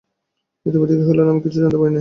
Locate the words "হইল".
1.07-1.19